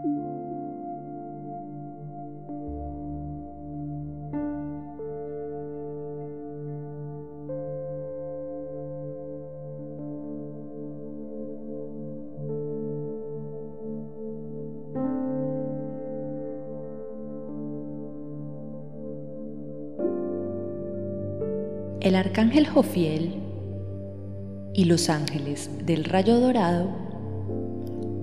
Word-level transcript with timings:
El 0.00 0.14
arcángel 22.14 22.68
Jofiel 22.68 23.34
y 24.72 24.84
los 24.84 25.10
ángeles 25.10 25.68
del 25.84 26.04
rayo 26.04 26.38
dorado 26.38 27.07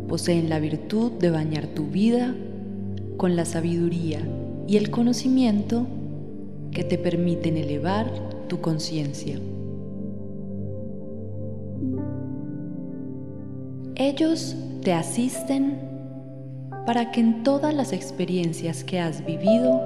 poseen 0.08 0.50
la 0.50 0.60
virtud 0.60 1.12
de 1.14 1.32
bañar 1.32 1.68
tu 1.68 1.88
vida 1.88 2.34
con 3.18 3.36
la 3.36 3.46
sabiduría 3.46 4.20
y 4.68 4.78
el 4.78 4.90
conocimiento 4.90 5.86
que 6.72 6.84
te 6.84 6.98
permiten 6.98 7.58
elevar 7.58 8.12
tu 8.48 8.60
conciencia. 8.62 9.40
Ellos 13.96 14.56
te 14.84 14.94
asisten 14.94 15.80
para 16.86 17.12
que 17.12 17.22
en 17.22 17.44
todas 17.44 17.74
las 17.74 17.94
experiencias 17.94 18.84
que 18.84 19.00
has 19.00 19.26
vivido 19.26 19.82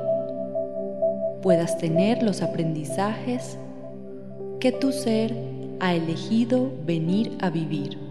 puedas 1.42 1.78
tener 1.78 2.24
los 2.24 2.42
aprendizajes 2.42 3.58
que 4.60 4.72
tu 4.72 4.92
ser 4.92 5.34
ha 5.80 5.94
elegido 5.94 6.72
venir 6.86 7.38
a 7.40 7.50
vivir. 7.50 8.09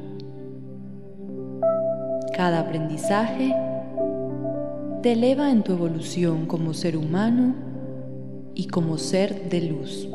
Cada 2.39 2.61
aprendizaje 2.61 3.53
te 5.03 5.15
eleva 5.15 5.51
en 5.51 5.65
tu 5.65 5.73
evolución 5.73 6.47
como 6.47 6.73
ser 6.73 6.97
humano 6.97 7.57
y 8.55 8.69
como 8.69 8.97
ser 8.97 9.49
de 9.49 9.63
luz. 9.63 10.09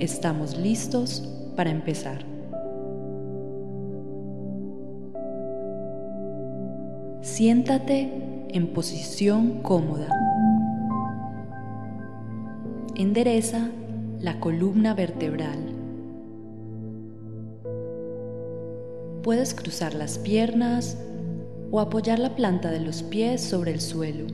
Estamos 0.00 0.58
listos 0.58 1.52
para 1.54 1.70
empezar. 1.70 2.24
Siéntate 7.20 8.10
en 8.48 8.72
posición 8.74 9.62
cómoda. 9.62 10.08
Endereza 12.96 13.68
la 14.18 14.40
columna 14.40 14.94
vertebral. 14.94 15.73
Puedes 19.24 19.54
cruzar 19.54 19.94
las 19.94 20.18
piernas 20.18 20.98
o 21.70 21.80
apoyar 21.80 22.18
la 22.18 22.36
planta 22.36 22.70
de 22.70 22.80
los 22.80 23.02
pies 23.02 23.40
sobre 23.40 23.72
el 23.72 23.80
suelo. 23.80 24.26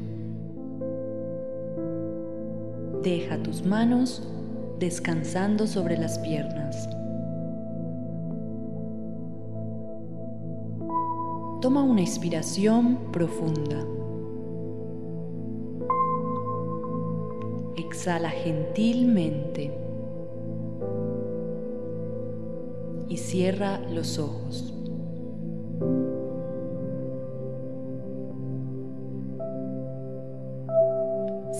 Deja 3.00 3.40
tus 3.40 3.64
manos 3.64 4.20
descansando 4.80 5.68
sobre 5.68 5.96
las 5.96 6.18
piernas. 6.18 6.88
Toma 11.62 11.84
una 11.84 12.00
inspiración 12.00 13.12
profunda. 13.12 13.86
Exhala 17.76 18.30
gentilmente 18.30 19.72
y 23.08 23.16
cierra 23.18 23.78
los 23.88 24.18
ojos. 24.18 24.74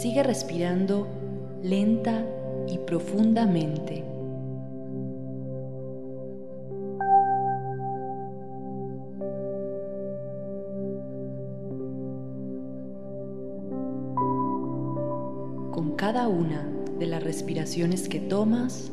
Sigue 0.00 0.22
respirando 0.22 1.06
lenta 1.62 2.25
y 2.66 2.78
profundamente. 2.78 4.10
cada 16.00 16.28
una 16.28 16.66
de 16.98 17.06
las 17.06 17.22
respiraciones 17.22 18.08
que 18.08 18.20
tomas, 18.20 18.91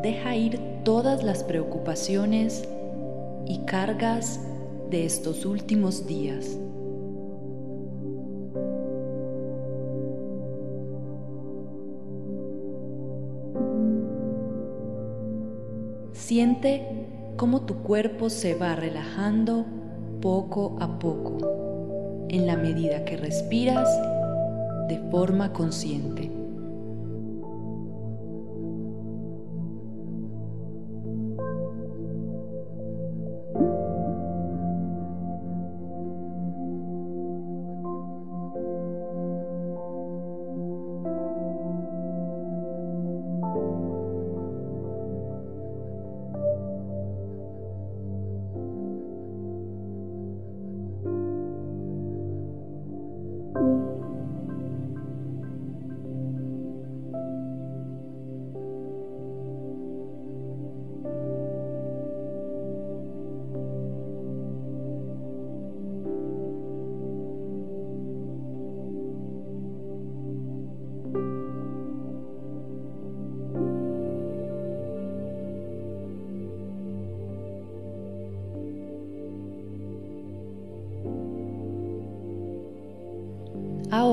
deja 0.00 0.36
ir 0.36 0.60
todas 0.84 1.24
las 1.24 1.42
preocupaciones 1.42 2.68
y 3.44 3.58
cargas 3.66 4.38
de 4.90 5.04
estos 5.04 5.44
últimos 5.44 6.06
días. 6.06 6.56
Siente 16.14 16.86
cómo 17.36 17.62
tu 17.62 17.82
cuerpo 17.82 18.30
se 18.30 18.54
va 18.54 18.76
relajando 18.76 19.66
poco 20.22 20.76
a 20.80 20.98
poco 20.98 22.26
en 22.28 22.46
la 22.46 22.56
medida 22.56 23.04
que 23.04 23.16
respiras 23.16 23.88
de 24.88 24.98
forma 25.10 25.52
consciente. 25.52 26.43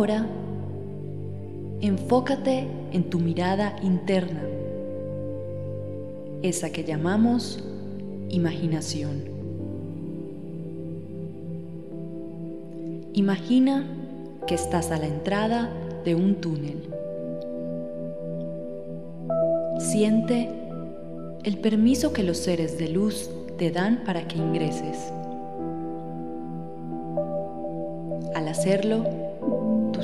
Ahora, 0.02 0.26
enfócate 1.80 2.66
en 2.92 3.04
tu 3.12 3.20
mirada 3.20 3.76
interna, 3.84 4.42
esa 6.42 6.72
que 6.72 6.84
llamamos 6.84 7.64
imaginación. 8.30 9.22
Imagina 13.14 13.86
que 14.48 14.56
estás 14.56 14.90
a 14.90 14.98
la 14.98 15.06
entrada 15.06 15.70
de 16.04 16.16
un 16.16 16.34
túnel. 16.42 16.82
Siente 19.78 20.50
el 21.44 21.60
permiso 21.60 22.12
que 22.12 22.24
los 22.24 22.38
seres 22.38 22.80
de 22.80 22.90
luz 22.90 23.30
te 23.60 23.70
dan 23.70 24.02
para 24.04 24.28
que 24.28 24.40
ingreses. 24.40 24.98
Al 28.34 28.48
hacerlo, 28.48 29.21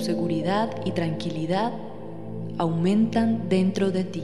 seguridad 0.08 0.70
y 0.86 0.92
tranquilidad 0.92 1.74
aumentan 2.58 3.50
dentro 3.50 3.92
de 3.92 4.06
ti. 4.06 4.24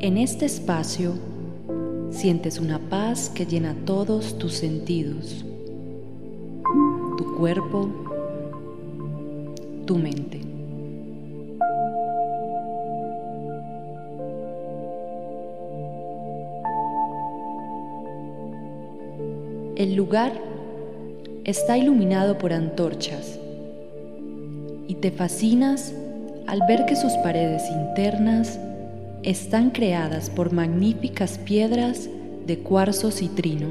En 0.00 0.18
este 0.18 0.46
espacio 0.46 1.12
sientes 2.10 2.58
una 2.58 2.80
paz 2.80 3.30
que 3.32 3.46
llena 3.46 3.76
todos 3.84 4.36
tus 4.36 4.54
sentidos, 4.54 5.44
tu 7.16 7.36
cuerpo, 7.36 7.88
tu 9.86 9.96
mente. 9.96 10.47
El 19.78 19.94
lugar 19.94 20.32
está 21.44 21.78
iluminado 21.78 22.36
por 22.36 22.52
antorchas 22.52 23.38
y 24.88 24.96
te 24.96 25.12
fascinas 25.12 25.94
al 26.48 26.62
ver 26.66 26.84
que 26.84 26.96
sus 26.96 27.12
paredes 27.22 27.62
internas 27.70 28.58
están 29.22 29.70
creadas 29.70 30.30
por 30.30 30.52
magníficas 30.52 31.38
piedras 31.38 32.10
de 32.44 32.58
cuarzo 32.58 33.12
citrino. 33.12 33.68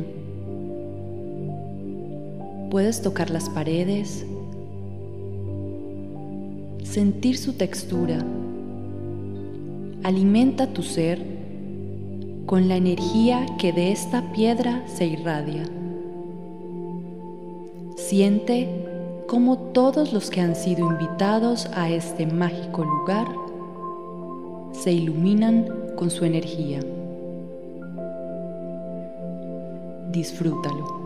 Puedes 2.71 3.01
tocar 3.01 3.29
las 3.29 3.49
paredes, 3.49 4.25
sentir 6.83 7.37
su 7.37 7.51
textura. 7.51 8.23
Alimenta 10.03 10.67
tu 10.67 10.83
ser 10.83 11.21
con 12.45 12.69
la 12.69 12.77
energía 12.77 13.45
que 13.59 13.73
de 13.73 13.91
esta 13.91 14.31
piedra 14.31 14.85
se 14.87 15.05
irradia. 15.05 15.65
Siente 18.09 18.69
cómo 19.27 19.57
todos 19.73 20.13
los 20.13 20.29
que 20.29 20.39
han 20.39 20.55
sido 20.55 20.89
invitados 20.89 21.65
a 21.73 21.89
este 21.89 22.25
mágico 22.25 22.85
lugar 22.85 23.27
se 24.71 24.93
iluminan 24.93 25.67
con 25.97 26.09
su 26.09 26.23
energía. 26.23 26.79
Disfrútalo. 30.09 30.96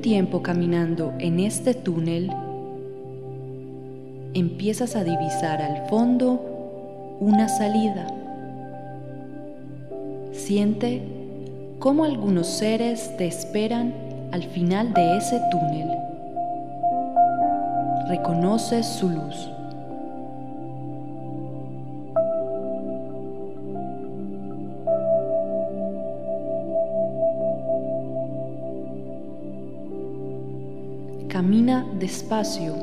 Tiempo 0.00 0.42
caminando 0.42 1.12
en 1.18 1.40
este 1.40 1.74
túnel, 1.74 2.30
empiezas 4.34 4.96
a 4.96 5.04
divisar 5.04 5.60
al 5.60 5.88
fondo 5.88 7.18
una 7.20 7.48
salida. 7.48 8.06
Siente 10.32 11.02
cómo 11.78 12.04
algunos 12.04 12.46
seres 12.46 13.14
te 13.16 13.26
esperan 13.26 13.92
al 14.32 14.44
final 14.44 14.92
de 14.94 15.16
ese 15.16 15.40
túnel. 15.50 15.88
Reconoces 18.08 18.86
su 18.86 19.08
luz. 19.08 19.50
Despacio. 32.00 32.74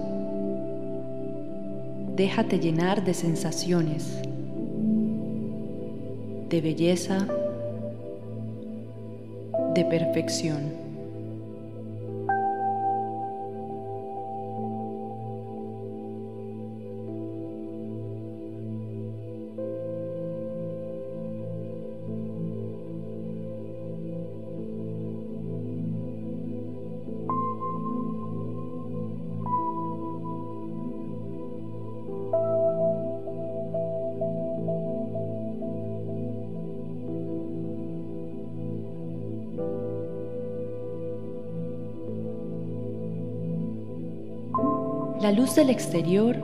Déjate 2.16 2.60
llenar 2.60 3.04
de 3.04 3.14
sensaciones, 3.14 4.22
de 6.50 6.62
belleza, 6.62 7.28
de 9.74 9.86
perfección. 9.86 10.87
Luz 45.48 45.56
del 45.56 45.70
exterior 45.70 46.36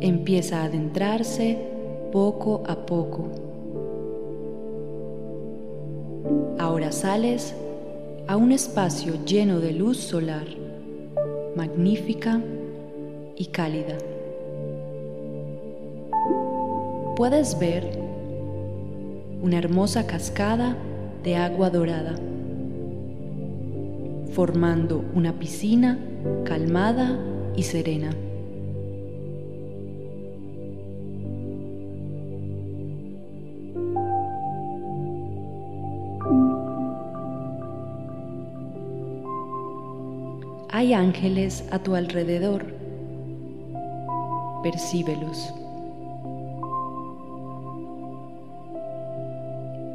empieza 0.00 0.62
a 0.62 0.64
adentrarse 0.64 1.56
poco 2.10 2.64
a 2.66 2.74
poco. 2.86 3.30
Ahora 6.58 6.90
sales 6.90 7.54
a 8.26 8.36
un 8.36 8.50
espacio 8.50 9.14
lleno 9.24 9.60
de 9.60 9.72
luz 9.74 9.98
solar, 9.98 10.44
magnífica 11.54 12.40
y 13.36 13.46
cálida. 13.46 13.96
Puedes 17.14 17.56
ver 17.60 17.96
una 19.40 19.58
hermosa 19.58 20.04
cascada 20.04 20.76
de 21.22 21.36
agua 21.36 21.70
dorada, 21.70 22.16
formando 24.32 25.04
una 25.14 25.38
piscina 25.38 25.96
calmada 26.44 27.18
y 27.56 27.62
serena. 27.62 28.10
Hay 40.70 40.92
ángeles 40.92 41.64
a 41.70 41.78
tu 41.78 41.94
alrededor. 41.94 42.66
Percíbelos. 44.62 45.54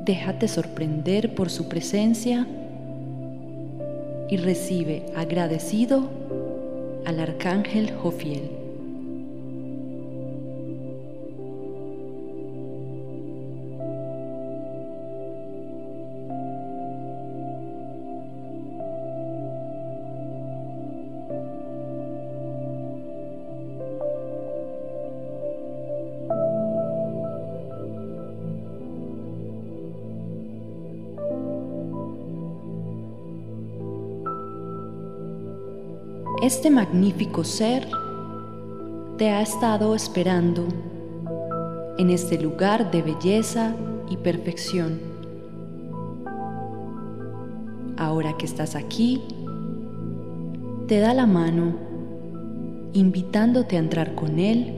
Déjate 0.05 0.47
sorprender 0.47 1.35
por 1.35 1.49
su 1.49 1.67
presencia 1.67 2.47
y 4.29 4.37
recibe 4.37 5.03
agradecido 5.15 6.09
al 7.05 7.19
arcángel 7.19 7.91
Jofiel. 7.91 8.58
Este 36.41 36.69
magnífico 36.69 37.43
ser 37.43 37.85
te 39.17 39.29
ha 39.29 39.41
estado 39.41 39.93
esperando 39.93 40.65
en 41.97 42.09
este 42.09 42.41
lugar 42.41 42.91
de 42.91 43.01
belleza 43.01 43.75
y 44.09 44.15
perfección. 44.15 45.01
Ahora 47.97 48.37
que 48.37 48.45
estás 48.45 48.75
aquí, 48.75 49.21
te 50.87 50.99
da 50.99 51.13
la 51.13 51.25
mano, 51.25 51.73
invitándote 52.93 53.75
a 53.75 53.79
entrar 53.79 54.15
con 54.15 54.39
él 54.39 54.73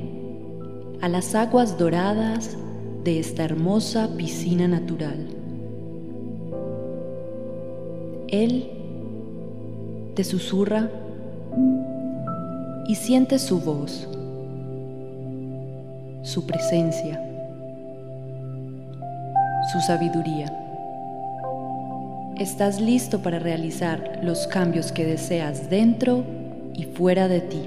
a 0.99 1.09
las 1.09 1.35
aguas 1.35 1.77
doradas 1.77 2.57
de 3.03 3.19
esta 3.19 3.43
hermosa 3.43 4.09
piscina 4.17 4.67
natural. 4.67 5.27
Él 8.29 8.67
te 10.15 10.23
susurra 10.23 10.89
y 12.91 12.95
siente 12.95 13.39
su 13.39 13.61
voz, 13.61 14.05
su 16.23 16.45
presencia, 16.45 17.23
su 19.71 19.79
sabiduría. 19.79 20.53
Estás 22.37 22.81
listo 22.81 23.19
para 23.21 23.39
realizar 23.39 24.19
los 24.21 24.45
cambios 24.45 24.91
que 24.91 25.05
deseas 25.05 25.69
dentro 25.69 26.25
y 26.73 26.83
fuera 26.83 27.29
de 27.29 27.39
ti. 27.39 27.61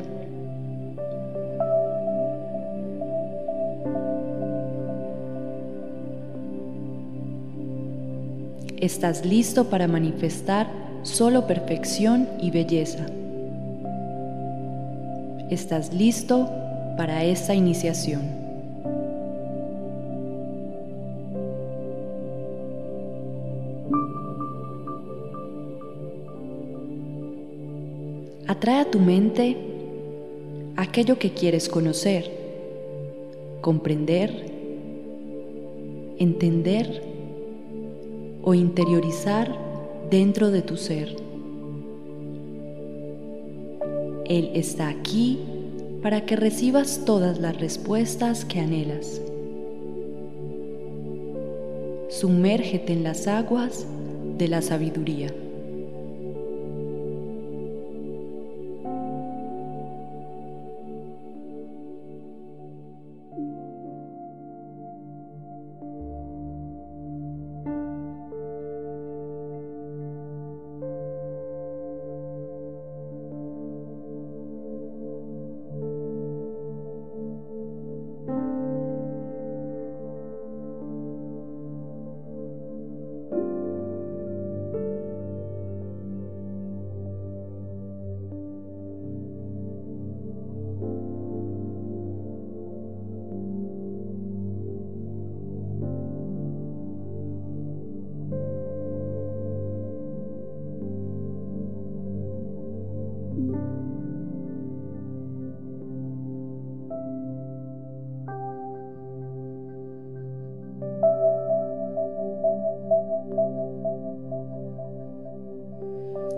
Estás 8.76 9.24
listo 9.24 9.70
para 9.70 9.88
manifestar 9.88 10.68
solo 11.02 11.46
perfección 11.46 12.28
y 12.42 12.50
belleza 12.50 13.06
estás 15.54 15.92
listo 15.92 16.48
para 16.96 17.24
esta 17.24 17.54
iniciación. 17.54 18.22
Atrae 28.46 28.80
a 28.80 28.90
tu 28.90 29.00
mente 29.00 29.56
aquello 30.76 31.18
que 31.18 31.30
quieres 31.30 31.68
conocer, 31.68 32.30
comprender, 33.60 34.30
entender 36.18 37.02
o 38.42 38.54
interiorizar 38.54 39.50
dentro 40.10 40.50
de 40.50 40.62
tu 40.62 40.76
ser. 40.76 41.33
Él 44.26 44.50
está 44.54 44.88
aquí 44.88 45.38
para 46.02 46.24
que 46.24 46.36
recibas 46.36 47.04
todas 47.04 47.38
las 47.38 47.58
respuestas 47.58 48.44
que 48.44 48.60
anhelas. 48.60 49.20
Sumérgete 52.08 52.92
en 52.92 53.04
las 53.04 53.26
aguas 53.26 53.86
de 54.38 54.48
la 54.48 54.62
sabiduría. 54.62 55.34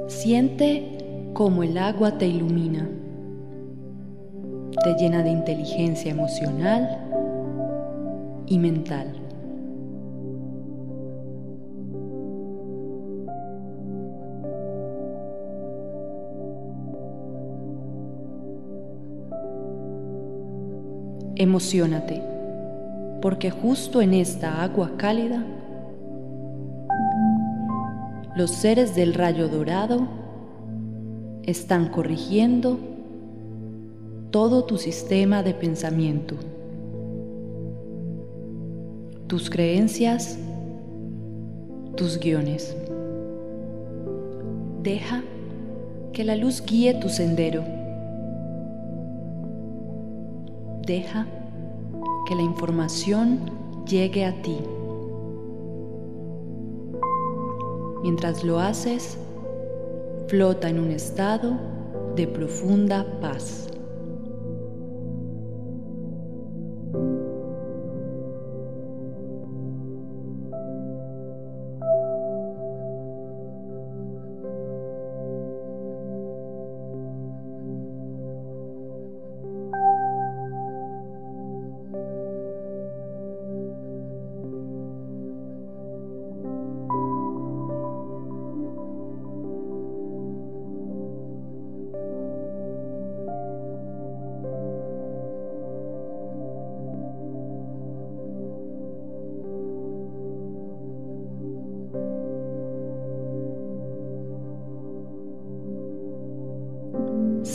Siente 0.07 1.31
cómo 1.33 1.65
el 1.65 1.77
agua 1.77 2.17
te 2.17 2.27
ilumina, 2.29 2.89
te 4.85 4.95
llena 4.95 5.25
de 5.25 5.31
inteligencia 5.31 6.13
emocional 6.13 6.99
y 8.47 8.59
mental. 8.59 9.13
Emocionate, 21.35 22.23
porque 23.21 23.51
justo 23.51 24.01
en 24.01 24.15
esta 24.15 24.63
agua 24.63 24.93
cálida 24.97 25.45
los 28.37 28.51
seres 28.51 28.95
del 28.95 29.15
rayo 29.15 29.49
dorado 29.49 30.07
están 31.45 31.89
corrigiendo 31.89 32.79
todo 34.31 34.65
tu 34.65 34.77
sistema 34.77 35.43
de 35.43 35.55
pensamiento, 35.55 36.35
tus 39.27 39.49
creencias, 39.49 40.39
tus 41.97 42.19
guiones. 42.19 42.77
Deja 44.83 45.23
que 46.13 46.23
la 46.23 46.37
luz 46.37 46.63
guíe 46.63 46.93
tu 46.93 47.09
sendero. 47.09 47.65
Deja 50.87 51.27
que 52.29 52.35
la 52.35 52.43
información 52.43 53.41
llegue 53.87 54.27
a 54.27 54.43
ti. 54.43 54.59
Mientras 58.03 58.45
lo 58.45 58.61
haces, 58.61 59.17
flota 60.29 60.69
en 60.69 60.79
un 60.79 60.91
estado 60.91 61.57
de 62.15 62.27
profunda 62.27 63.07
paz. 63.21 63.69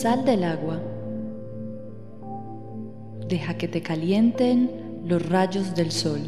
Sal 0.01 0.25
del 0.25 0.43
agua. 0.43 0.79
Deja 3.29 3.55
que 3.55 3.67
te 3.67 3.84
calienten 3.84 4.72
los 5.05 5.29
rayos 5.29 5.75
del 5.75 5.91
sol. 5.91 6.22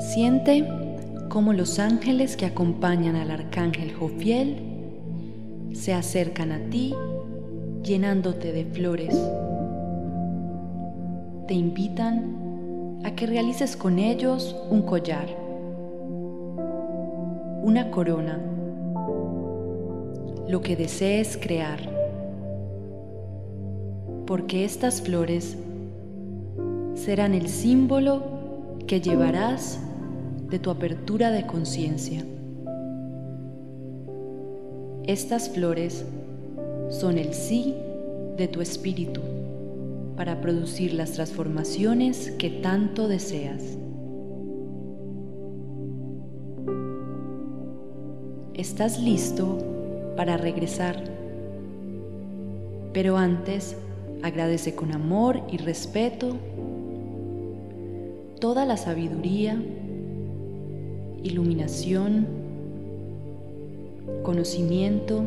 Siente 0.00 0.66
cómo 1.28 1.52
los 1.52 1.78
ángeles 1.78 2.36
que 2.36 2.46
acompañan 2.46 3.14
al 3.14 3.30
arcángel 3.30 3.94
Jofiel 3.94 4.56
se 5.72 5.94
acercan 5.94 6.50
a 6.50 6.58
ti 6.68 6.92
llenándote 7.84 8.50
de 8.50 8.64
flores. 8.64 9.16
Te 11.46 11.54
invitan 11.54 13.00
a 13.04 13.14
que 13.14 13.24
realices 13.24 13.76
con 13.76 14.00
ellos 14.00 14.56
un 14.68 14.82
collar, 14.82 15.28
una 17.62 17.92
corona 17.92 18.50
lo 20.50 20.62
que 20.62 20.74
desees 20.74 21.38
crear, 21.40 21.78
porque 24.26 24.64
estas 24.64 25.00
flores 25.00 25.56
serán 26.96 27.34
el 27.34 27.46
símbolo 27.46 28.24
que 28.88 29.00
llevarás 29.00 29.78
de 30.48 30.58
tu 30.58 30.70
apertura 30.70 31.30
de 31.30 31.46
conciencia. 31.46 32.24
Estas 35.06 35.50
flores 35.50 36.04
son 36.88 37.18
el 37.18 37.32
sí 37.32 37.76
de 38.36 38.48
tu 38.48 38.60
espíritu 38.60 39.20
para 40.16 40.40
producir 40.40 40.94
las 40.94 41.12
transformaciones 41.12 42.32
que 42.32 42.50
tanto 42.50 43.06
deseas. 43.06 43.78
¿Estás 48.54 48.98
listo 48.98 49.79
para 50.20 50.36
regresar. 50.36 51.02
Pero 52.92 53.16
antes, 53.16 53.74
agradece 54.22 54.74
con 54.74 54.92
amor 54.92 55.40
y 55.50 55.56
respeto 55.56 56.36
toda 58.38 58.66
la 58.66 58.76
sabiduría, 58.76 59.58
iluminación, 61.22 62.26
conocimiento, 64.22 65.24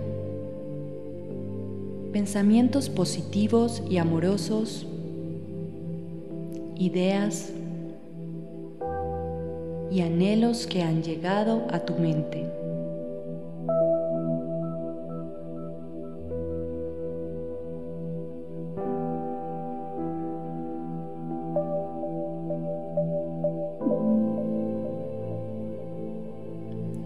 pensamientos 2.11 2.87
positivos 2.91 3.81
y 3.89 3.97
amorosos, 3.97 4.85
ideas 6.77 7.51
y 9.89 10.01
anhelos 10.01 10.67
que 10.67 10.83
han 10.83 11.01
llegado 11.01 11.63
a 11.71 11.79
tu 11.79 11.95
mente. 11.95 12.62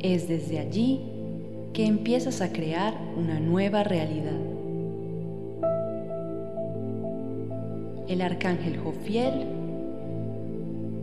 Es 0.08 0.30
desde 0.30 0.60
allí 0.60 1.02
que 1.74 1.86
empiezas 1.86 2.40
a 2.40 2.54
crear 2.54 2.94
una 3.18 3.42
nueva 3.42 3.84
realidad. 3.84 4.40
El 8.08 8.22
arcángel 8.22 8.78
Jofiel 8.78 9.48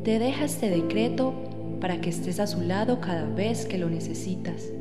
te 0.04 0.18
deja 0.18 0.46
este 0.46 0.70
decreto 0.70 1.34
para 1.82 2.00
que 2.00 2.08
estés 2.08 2.40
a 2.40 2.46
su 2.46 2.62
lado 2.62 2.98
cada 3.02 3.26
vez 3.26 3.66
que 3.66 3.76
lo 3.76 3.90
necesitas. 3.90 4.72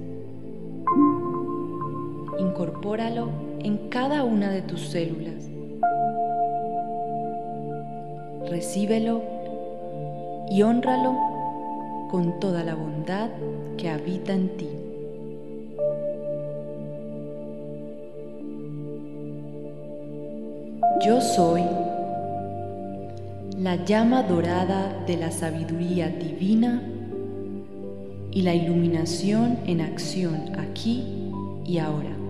Incorpóralo 2.40 3.28
en 3.60 3.90
cada 3.90 4.24
una 4.24 4.52
de 4.52 4.62
tus 4.62 4.88
células. 4.88 5.50
Recíbelo 8.50 9.22
y 10.50 10.62
honralo 10.62 11.33
con 12.14 12.40
toda 12.40 12.64
la 12.64 12.76
bondad 12.76 13.32
que 13.76 13.90
habita 13.90 14.34
en 14.34 14.50
ti. 14.56 14.70
Yo 21.04 21.20
soy 21.20 21.64
la 23.58 23.84
llama 23.84 24.22
dorada 24.22 25.04
de 25.08 25.18
la 25.18 25.32
sabiduría 25.32 26.10
divina 26.10 26.84
y 28.30 28.44
la 28.44 28.54
iluminación 28.54 29.58
en 29.66 29.82
acción 29.82 30.52
aquí 30.60 31.32
y 31.66 31.80
ahora. 31.80 32.23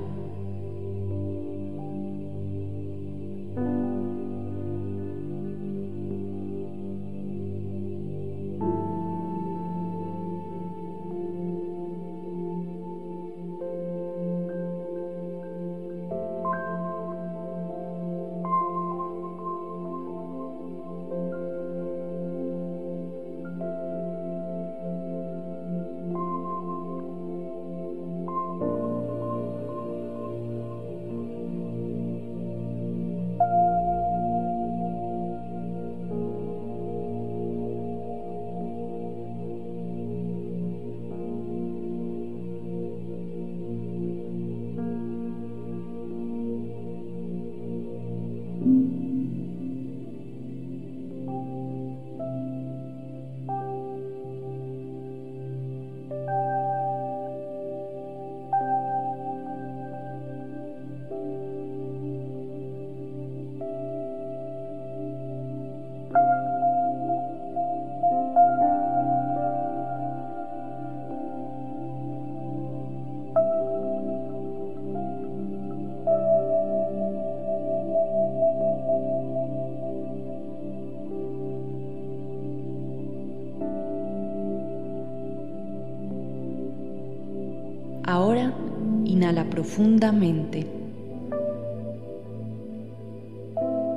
Inhala 89.24 89.46
profundamente. 89.46 90.68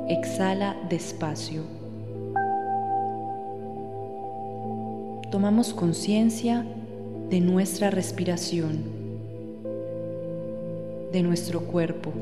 Exhala 0.07 0.77
despacio. 0.87 1.63
Tomamos 5.29 5.73
conciencia 5.73 6.65
de 7.29 7.41
nuestra 7.41 7.89
respiración, 7.89 8.85
de 11.11 11.23
nuestro 11.23 11.59
cuerpo, 11.59 12.13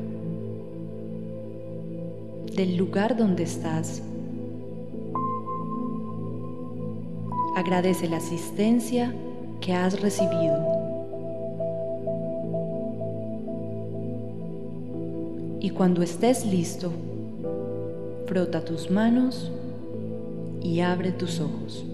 del 2.56 2.76
lugar 2.76 3.16
donde 3.16 3.44
estás. 3.44 4.02
Agradece 7.54 8.08
la 8.08 8.16
asistencia 8.16 9.14
que 9.60 9.74
has 9.74 10.00
recibido. 10.00 10.75
Y 15.66 15.70
cuando 15.70 16.04
estés 16.04 16.46
listo, 16.46 16.92
frota 18.26 18.64
tus 18.64 18.88
manos 18.88 19.50
y 20.62 20.78
abre 20.78 21.10
tus 21.10 21.40
ojos. 21.40 21.84